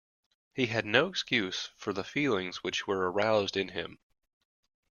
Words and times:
He 0.55 0.65
had 0.65 0.83
no 0.87 1.05
excuse 1.09 1.69
for 1.77 1.93
the 1.93 2.03
feelings 2.03 2.63
which 2.63 2.87
were 2.87 3.11
aroused 3.11 3.55
in 3.55 3.67
him. 3.69 3.99